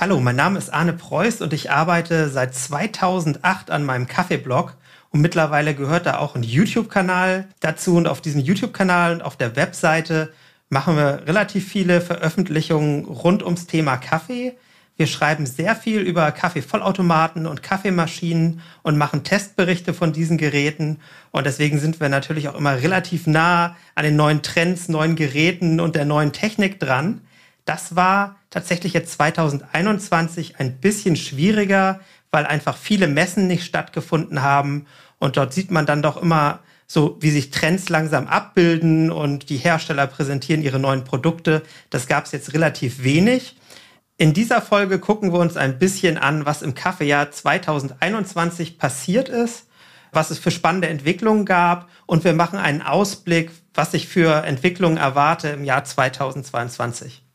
Hallo, 0.00 0.20
mein 0.20 0.36
Name 0.36 0.58
ist 0.58 0.72
Arne 0.72 0.92
Preuß 0.92 1.40
und 1.40 1.52
ich 1.52 1.72
arbeite 1.72 2.28
seit 2.28 2.54
2008 2.54 3.72
an 3.72 3.82
meinem 3.82 4.06
Kaffeeblog 4.06 4.76
und 5.10 5.20
mittlerweile 5.20 5.74
gehört 5.74 6.06
da 6.06 6.18
auch 6.18 6.36
ein 6.36 6.44
YouTube-Kanal 6.44 7.48
dazu 7.58 7.96
und 7.96 8.06
auf 8.06 8.20
diesem 8.20 8.40
YouTube-Kanal 8.40 9.14
und 9.14 9.22
auf 9.22 9.36
der 9.36 9.56
Webseite 9.56 10.32
machen 10.68 10.94
wir 10.94 11.26
relativ 11.26 11.66
viele 11.66 12.00
Veröffentlichungen 12.00 13.06
rund 13.06 13.42
ums 13.42 13.66
Thema 13.66 13.96
Kaffee. 13.96 14.56
Wir 14.96 15.08
schreiben 15.08 15.46
sehr 15.46 15.74
viel 15.74 16.02
über 16.02 16.30
Kaffeevollautomaten 16.30 17.48
und 17.48 17.64
Kaffeemaschinen 17.64 18.60
und 18.84 18.98
machen 18.98 19.24
Testberichte 19.24 19.94
von 19.94 20.12
diesen 20.12 20.38
Geräten. 20.38 21.00
Und 21.32 21.44
deswegen 21.44 21.80
sind 21.80 21.98
wir 21.98 22.08
natürlich 22.08 22.48
auch 22.48 22.54
immer 22.54 22.82
relativ 22.82 23.26
nah 23.26 23.74
an 23.96 24.04
den 24.04 24.14
neuen 24.14 24.42
Trends, 24.42 24.88
neuen 24.88 25.16
Geräten 25.16 25.80
und 25.80 25.96
der 25.96 26.04
neuen 26.04 26.32
Technik 26.32 26.78
dran. 26.78 27.20
Das 27.68 27.96
war 27.96 28.36
tatsächlich 28.48 28.94
jetzt 28.94 29.12
2021 29.12 30.58
ein 30.58 30.80
bisschen 30.80 31.16
schwieriger, 31.16 32.00
weil 32.30 32.46
einfach 32.46 32.78
viele 32.78 33.08
Messen 33.08 33.46
nicht 33.46 33.62
stattgefunden 33.62 34.40
haben. 34.40 34.86
Und 35.18 35.36
dort 35.36 35.52
sieht 35.52 35.70
man 35.70 35.84
dann 35.84 36.00
doch 36.00 36.16
immer 36.16 36.60
so, 36.86 37.18
wie 37.20 37.30
sich 37.30 37.50
Trends 37.50 37.90
langsam 37.90 38.26
abbilden 38.26 39.10
und 39.10 39.50
die 39.50 39.58
Hersteller 39.58 40.06
präsentieren 40.06 40.62
ihre 40.62 40.78
neuen 40.78 41.04
Produkte. 41.04 41.62
Das 41.90 42.06
gab 42.06 42.24
es 42.24 42.32
jetzt 42.32 42.54
relativ 42.54 43.02
wenig. 43.02 43.58
In 44.16 44.32
dieser 44.32 44.62
Folge 44.62 44.98
gucken 44.98 45.34
wir 45.34 45.38
uns 45.38 45.58
ein 45.58 45.78
bisschen 45.78 46.16
an, 46.16 46.46
was 46.46 46.62
im 46.62 46.74
Kaffeejahr 46.74 47.30
2021 47.30 48.78
passiert 48.78 49.28
ist, 49.28 49.66
was 50.10 50.30
es 50.30 50.38
für 50.38 50.50
spannende 50.50 50.88
Entwicklungen 50.88 51.44
gab 51.44 51.90
und 52.06 52.24
wir 52.24 52.32
machen 52.32 52.58
einen 52.58 52.80
Ausblick, 52.80 53.50
was 53.74 53.92
ich 53.92 54.08
für 54.08 54.42
Entwicklungen 54.44 54.96
erwarte 54.96 55.48
im 55.48 55.64
Jahr 55.64 55.84
2022. 55.84 57.27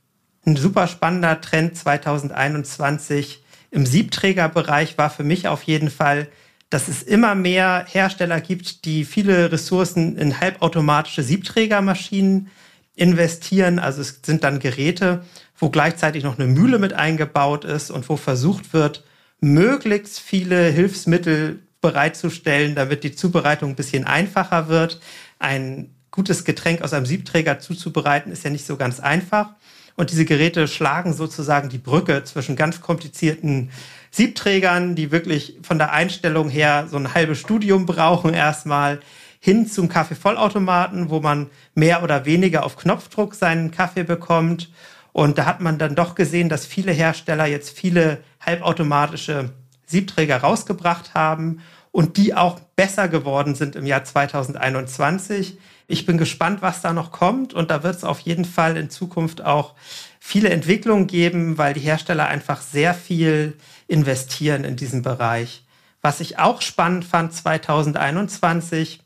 Ein 0.45 0.57
super 0.57 0.87
spannender 0.87 1.39
Trend 1.39 1.77
2021 1.77 3.43
im 3.71 3.85
Siebträgerbereich 3.85 4.97
war 4.97 5.09
für 5.09 5.23
mich 5.23 5.47
auf 5.47 5.63
jeden 5.63 5.89
Fall, 5.89 6.27
dass 6.69 6.89
es 6.89 7.01
immer 7.01 7.33
mehr 7.33 7.85
Hersteller 7.87 8.41
gibt, 8.41 8.83
die 8.83 9.05
viele 9.05 9.51
Ressourcen 9.53 10.17
in 10.17 10.41
halbautomatische 10.41 11.23
Siebträgermaschinen 11.23 12.49
investieren. 12.95 13.79
Also 13.79 14.01
es 14.01 14.19
sind 14.25 14.43
dann 14.43 14.59
Geräte, 14.59 15.23
wo 15.57 15.69
gleichzeitig 15.69 16.23
noch 16.23 16.37
eine 16.37 16.47
Mühle 16.47 16.77
mit 16.77 16.91
eingebaut 16.91 17.63
ist 17.63 17.89
und 17.89 18.09
wo 18.09 18.17
versucht 18.17 18.73
wird, 18.73 19.05
möglichst 19.39 20.19
viele 20.19 20.69
Hilfsmittel 20.69 21.59
bereitzustellen, 21.79 22.75
damit 22.75 23.03
die 23.03 23.15
Zubereitung 23.15 23.71
ein 23.71 23.75
bisschen 23.75 24.03
einfacher 24.03 24.67
wird. 24.67 24.99
Ein 25.39 25.95
gutes 26.11 26.43
Getränk 26.43 26.81
aus 26.81 26.93
einem 26.93 27.05
Siebträger 27.05 27.59
zuzubereiten 27.59 28.31
ist 28.31 28.43
ja 28.43 28.49
nicht 28.49 28.65
so 28.65 28.75
ganz 28.75 28.99
einfach. 28.99 29.55
Und 29.95 30.11
diese 30.11 30.25
Geräte 30.25 30.67
schlagen 30.67 31.13
sozusagen 31.13 31.69
die 31.69 31.77
Brücke 31.77 32.23
zwischen 32.23 32.55
ganz 32.55 32.81
komplizierten 32.81 33.69
Siebträgern, 34.11 34.95
die 34.95 35.11
wirklich 35.11 35.57
von 35.61 35.77
der 35.77 35.91
Einstellung 35.91 36.49
her 36.49 36.87
so 36.89 36.97
ein 36.97 37.13
halbes 37.13 37.39
Studium 37.39 37.85
brauchen 37.85 38.33
erstmal, 38.33 38.99
hin 39.39 39.67
zum 39.67 39.89
Kaffeevollautomaten, 39.89 41.09
wo 41.09 41.19
man 41.19 41.49
mehr 41.75 42.01
oder 42.01 42.25
weniger 42.25 42.63
auf 42.63 42.77
Knopfdruck 42.77 43.35
seinen 43.35 43.71
Kaffee 43.71 44.03
bekommt. 44.03 44.71
Und 45.11 45.37
da 45.37 45.45
hat 45.45 45.61
man 45.61 45.77
dann 45.77 45.95
doch 45.95 46.15
gesehen, 46.15 46.47
dass 46.47 46.65
viele 46.65 46.91
Hersteller 46.91 47.45
jetzt 47.45 47.77
viele 47.77 48.23
halbautomatische 48.39 49.49
Siebträger 49.85 50.37
rausgebracht 50.37 51.13
haben 51.13 51.61
und 51.91 52.17
die 52.17 52.33
auch 52.33 52.59
besser 52.75 53.07
geworden 53.07 53.53
sind 53.53 53.75
im 53.75 53.85
Jahr 53.85 54.03
2021. 54.03 55.57
Ich 55.87 56.05
bin 56.05 56.17
gespannt, 56.17 56.61
was 56.61 56.81
da 56.81 56.93
noch 56.93 57.11
kommt 57.11 57.53
und 57.53 57.71
da 57.71 57.83
wird 57.83 57.95
es 57.95 58.03
auf 58.03 58.19
jeden 58.19 58.45
Fall 58.45 58.77
in 58.77 58.89
Zukunft 58.89 59.43
auch 59.43 59.75
viele 60.19 60.49
Entwicklungen 60.49 61.07
geben, 61.07 61.57
weil 61.57 61.73
die 61.73 61.81
Hersteller 61.81 62.27
einfach 62.27 62.61
sehr 62.61 62.93
viel 62.93 63.57
investieren 63.87 64.63
in 64.63 64.75
diesem 64.75 65.01
Bereich. 65.01 65.65
Was 66.01 66.19
ich 66.19 66.39
auch 66.39 66.61
spannend 66.61 67.05
fand 67.05 67.33
2021 67.33 69.01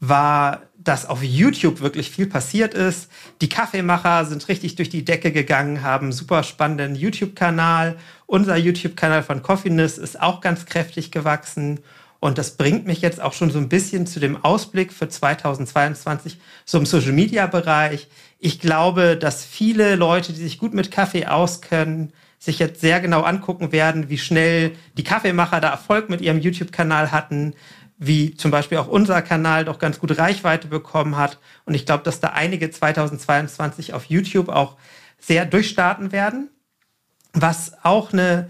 war, 0.00 0.62
dass 0.76 1.06
auf 1.06 1.22
YouTube 1.22 1.80
wirklich 1.80 2.10
viel 2.10 2.26
passiert 2.26 2.74
ist. 2.74 3.10
Die 3.40 3.48
Kaffeemacher 3.48 4.24
sind 4.26 4.46
richtig 4.48 4.74
durch 4.76 4.90
die 4.90 5.04
Decke 5.04 5.32
gegangen, 5.32 5.82
haben 5.82 6.12
super 6.12 6.42
spannenden 6.42 6.94
YouTube-Kanal. 6.94 7.96
Unser 8.26 8.56
YouTube-Kanal 8.56 9.22
von 9.22 9.42
Coffeeness 9.42 9.96
ist 9.96 10.20
auch 10.20 10.40
ganz 10.40 10.66
kräftig 10.66 11.10
gewachsen. 11.10 11.80
Und 12.24 12.38
das 12.38 12.56
bringt 12.56 12.86
mich 12.86 13.02
jetzt 13.02 13.20
auch 13.20 13.34
schon 13.34 13.50
so 13.50 13.58
ein 13.58 13.68
bisschen 13.68 14.06
zu 14.06 14.18
dem 14.18 14.42
Ausblick 14.42 14.94
für 14.94 15.10
2022, 15.10 16.38
so 16.64 16.78
im 16.78 16.86
Social 16.86 17.12
Media 17.12 17.46
Bereich. 17.46 18.08
Ich 18.38 18.60
glaube, 18.60 19.18
dass 19.18 19.44
viele 19.44 19.94
Leute, 19.94 20.32
die 20.32 20.40
sich 20.40 20.56
gut 20.56 20.72
mit 20.72 20.90
Kaffee 20.90 21.26
auskennen, 21.26 22.14
sich 22.38 22.58
jetzt 22.58 22.80
sehr 22.80 23.02
genau 23.02 23.20
angucken 23.20 23.72
werden, 23.72 24.08
wie 24.08 24.16
schnell 24.16 24.72
die 24.96 25.04
Kaffeemacher 25.04 25.60
da 25.60 25.68
Erfolg 25.68 26.08
mit 26.08 26.22
ihrem 26.22 26.40
YouTube-Kanal 26.40 27.12
hatten, 27.12 27.52
wie 27.98 28.34
zum 28.34 28.50
Beispiel 28.50 28.78
auch 28.78 28.88
unser 28.88 29.20
Kanal 29.20 29.66
doch 29.66 29.78
ganz 29.78 29.98
gute 29.98 30.16
Reichweite 30.16 30.68
bekommen 30.68 31.18
hat. 31.18 31.38
Und 31.66 31.74
ich 31.74 31.84
glaube, 31.84 32.04
dass 32.04 32.20
da 32.20 32.28
einige 32.28 32.70
2022 32.70 33.92
auf 33.92 34.06
YouTube 34.06 34.48
auch 34.48 34.78
sehr 35.18 35.44
durchstarten 35.44 36.10
werden. 36.10 36.48
Was 37.34 37.74
auch 37.82 38.14
eine 38.14 38.48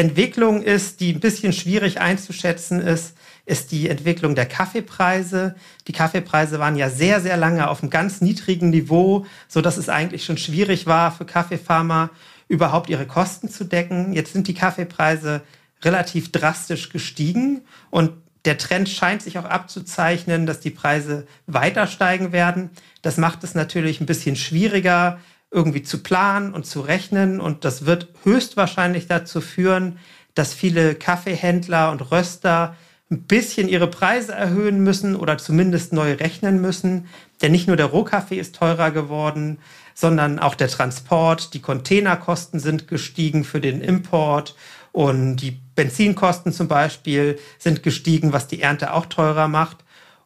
Entwicklung 0.00 0.62
ist, 0.62 1.00
die 1.00 1.12
ein 1.12 1.20
bisschen 1.20 1.52
schwierig 1.52 2.00
einzuschätzen 2.00 2.80
ist, 2.80 3.16
ist 3.46 3.70
die 3.70 3.88
Entwicklung 3.88 4.34
der 4.34 4.46
Kaffeepreise. 4.46 5.54
Die 5.86 5.92
Kaffeepreise 5.92 6.58
waren 6.58 6.76
ja 6.76 6.90
sehr, 6.90 7.20
sehr 7.20 7.36
lange 7.36 7.68
auf 7.68 7.82
einem 7.82 7.90
ganz 7.90 8.20
niedrigen 8.20 8.70
Niveau, 8.70 9.26
so 9.48 9.60
dass 9.60 9.76
es 9.76 9.88
eigentlich 9.88 10.24
schon 10.24 10.38
schwierig 10.38 10.86
war 10.86 11.12
für 11.12 11.24
Kaffeefarmer 11.24 12.10
überhaupt 12.48 12.90
ihre 12.90 13.06
Kosten 13.06 13.48
zu 13.48 13.64
decken. 13.64 14.12
Jetzt 14.12 14.32
sind 14.32 14.48
die 14.48 14.54
Kaffeepreise 14.54 15.42
relativ 15.82 16.32
drastisch 16.32 16.90
gestiegen 16.90 17.62
und 17.90 18.12
der 18.44 18.56
Trend 18.58 18.88
scheint 18.88 19.22
sich 19.22 19.38
auch 19.38 19.44
abzuzeichnen, 19.44 20.46
dass 20.46 20.60
die 20.60 20.70
Preise 20.70 21.26
weiter 21.46 21.86
steigen 21.86 22.32
werden. 22.32 22.70
Das 23.02 23.18
macht 23.18 23.44
es 23.44 23.54
natürlich 23.54 24.00
ein 24.00 24.06
bisschen 24.06 24.36
schwieriger, 24.36 25.20
irgendwie 25.50 25.82
zu 25.82 25.98
planen 25.98 26.54
und 26.54 26.66
zu 26.66 26.80
rechnen. 26.80 27.40
Und 27.40 27.64
das 27.64 27.86
wird 27.86 28.08
höchstwahrscheinlich 28.24 29.06
dazu 29.06 29.40
führen, 29.40 29.98
dass 30.34 30.54
viele 30.54 30.94
Kaffeehändler 30.94 31.90
und 31.90 32.10
Röster 32.10 32.76
ein 33.10 33.24
bisschen 33.24 33.68
ihre 33.68 33.88
Preise 33.88 34.32
erhöhen 34.32 34.84
müssen 34.84 35.16
oder 35.16 35.36
zumindest 35.36 35.92
neu 35.92 36.12
rechnen 36.12 36.60
müssen. 36.60 37.08
Denn 37.42 37.50
nicht 37.50 37.66
nur 37.66 37.76
der 37.76 37.86
Rohkaffee 37.86 38.38
ist 38.38 38.54
teurer 38.54 38.92
geworden, 38.92 39.58
sondern 39.94 40.38
auch 40.38 40.54
der 40.54 40.68
Transport, 40.68 41.52
die 41.52 41.60
Containerkosten 41.60 42.60
sind 42.60 42.86
gestiegen 42.86 43.42
für 43.44 43.60
den 43.60 43.80
Import 43.80 44.54
und 44.92 45.36
die 45.36 45.60
Benzinkosten 45.74 46.52
zum 46.52 46.68
Beispiel 46.68 47.38
sind 47.58 47.82
gestiegen, 47.82 48.32
was 48.32 48.46
die 48.46 48.62
Ernte 48.62 48.92
auch 48.92 49.06
teurer 49.06 49.48
macht. 49.48 49.78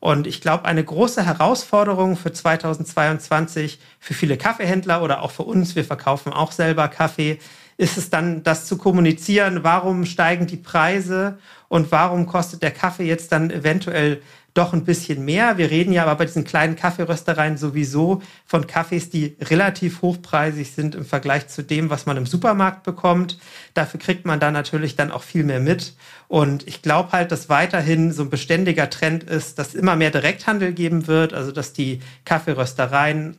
Und 0.04 0.26
ich 0.26 0.42
glaube, 0.42 0.66
eine 0.66 0.84
große 0.84 1.24
Herausforderung 1.24 2.18
für 2.18 2.30
2022 2.30 3.78
für 3.98 4.12
viele 4.12 4.36
Kaffeehändler 4.36 5.02
oder 5.02 5.22
auch 5.22 5.30
für 5.30 5.44
uns, 5.44 5.76
wir 5.76 5.84
verkaufen 5.86 6.30
auch 6.30 6.52
selber 6.52 6.88
Kaffee, 6.88 7.38
ist 7.76 7.98
es 7.98 8.10
dann, 8.10 8.42
das 8.42 8.66
zu 8.66 8.78
kommunizieren, 8.78 9.64
warum 9.64 10.04
steigen 10.04 10.46
die 10.46 10.56
Preise 10.56 11.38
und 11.68 11.90
warum 11.90 12.26
kostet 12.26 12.62
der 12.62 12.70
Kaffee 12.70 13.04
jetzt 13.04 13.32
dann 13.32 13.50
eventuell 13.50 14.20
doch 14.54 14.72
ein 14.72 14.84
bisschen 14.84 15.24
mehr. 15.24 15.58
Wir 15.58 15.70
reden 15.70 15.92
ja 15.92 16.02
aber 16.02 16.14
bei 16.14 16.24
diesen 16.26 16.44
kleinen 16.44 16.76
Kaffeeröstereien 16.76 17.56
sowieso 17.56 18.22
von 18.46 18.68
Kaffees, 18.68 19.10
die 19.10 19.36
relativ 19.40 20.00
hochpreisig 20.00 20.70
sind 20.70 20.94
im 20.94 21.04
Vergleich 21.04 21.48
zu 21.48 21.62
dem, 21.62 21.90
was 21.90 22.06
man 22.06 22.16
im 22.16 22.26
Supermarkt 22.26 22.84
bekommt. 22.84 23.38
Dafür 23.74 23.98
kriegt 23.98 24.24
man 24.24 24.38
da 24.38 24.52
natürlich 24.52 24.94
dann 24.94 25.10
auch 25.10 25.24
viel 25.24 25.42
mehr 25.42 25.58
mit. 25.58 25.94
Und 26.28 26.66
ich 26.68 26.82
glaube 26.82 27.10
halt, 27.10 27.32
dass 27.32 27.48
weiterhin 27.48 28.12
so 28.12 28.22
ein 28.22 28.30
beständiger 28.30 28.88
Trend 28.88 29.24
ist, 29.24 29.58
dass 29.58 29.74
immer 29.74 29.96
mehr 29.96 30.12
Direkthandel 30.12 30.72
geben 30.72 31.08
wird, 31.08 31.34
also 31.34 31.50
dass 31.50 31.72
die 31.72 32.00
Kaffeeröstereien 32.24 33.36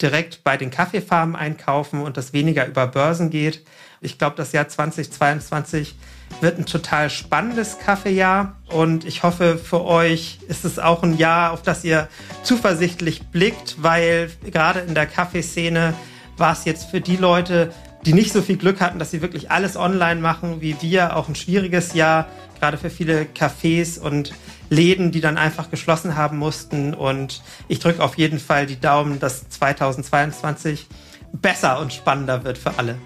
direkt 0.00 0.42
bei 0.44 0.56
den 0.56 0.70
Kaffeefarmen 0.70 1.36
einkaufen 1.36 2.02
und 2.02 2.16
das 2.16 2.32
weniger 2.32 2.66
über 2.66 2.86
Börsen 2.86 3.30
geht. 3.30 3.64
Ich 4.00 4.18
glaube, 4.18 4.36
das 4.36 4.52
Jahr 4.52 4.68
2022 4.68 5.94
wird 6.40 6.58
ein 6.58 6.66
total 6.66 7.10
spannendes 7.10 7.78
Kaffeejahr 7.78 8.56
und 8.68 9.04
ich 9.04 9.22
hoffe, 9.22 9.58
für 9.58 9.84
euch 9.84 10.38
ist 10.48 10.64
es 10.64 10.78
auch 10.78 11.02
ein 11.02 11.16
Jahr, 11.16 11.52
auf 11.52 11.62
das 11.62 11.84
ihr 11.84 12.08
zuversichtlich 12.42 13.28
blickt, 13.28 13.82
weil 13.82 14.30
gerade 14.44 14.80
in 14.80 14.94
der 14.94 15.06
Kaffeeszene 15.06 15.94
war 16.36 16.52
es 16.52 16.64
jetzt 16.64 16.90
für 16.90 17.00
die 17.00 17.16
Leute 17.16 17.72
die 18.04 18.12
nicht 18.12 18.32
so 18.32 18.42
viel 18.42 18.56
Glück 18.56 18.80
hatten, 18.80 18.98
dass 18.98 19.10
sie 19.10 19.22
wirklich 19.22 19.50
alles 19.50 19.76
online 19.76 20.20
machen 20.20 20.60
wie 20.60 20.76
wir. 20.80 21.16
Auch 21.16 21.28
ein 21.28 21.34
schwieriges 21.34 21.94
Jahr, 21.94 22.26
gerade 22.58 22.76
für 22.76 22.90
viele 22.90 23.24
Cafés 23.24 23.98
und 24.00 24.32
Läden, 24.70 25.12
die 25.12 25.20
dann 25.20 25.36
einfach 25.36 25.70
geschlossen 25.70 26.16
haben 26.16 26.38
mussten. 26.38 26.94
Und 26.94 27.42
ich 27.68 27.78
drücke 27.78 28.02
auf 28.02 28.18
jeden 28.18 28.38
Fall 28.38 28.66
die 28.66 28.80
Daumen, 28.80 29.20
dass 29.20 29.48
2022 29.48 30.86
besser 31.32 31.78
und 31.80 31.92
spannender 31.92 32.44
wird 32.44 32.58
für 32.58 32.78
alle. 32.78 32.96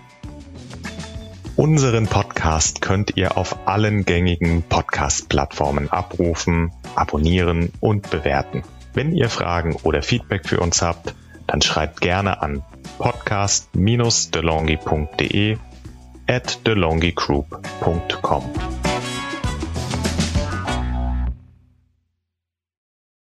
Unseren 1.56 2.06
Podcast 2.06 2.82
könnt 2.82 3.16
ihr 3.16 3.38
auf 3.38 3.66
allen 3.66 4.04
gängigen 4.04 4.62
Podcast-Plattformen 4.62 5.90
abrufen, 5.90 6.70
abonnieren 6.94 7.72
und 7.81 8.10
bewerten. 8.10 8.62
Wenn 8.92 9.12
ihr 9.12 9.31
Fragen 9.31 9.75
oder 9.82 10.02
Feedback 10.02 10.46
für 10.46 10.60
uns 10.60 10.82
habt, 10.82 11.14
dann 11.46 11.62
schreibt 11.62 12.00
gerne 12.00 12.43
an 12.43 12.64
podcast-delongi.de 12.98 15.58
at 16.28 16.66
delongigroup.com. 16.66 18.75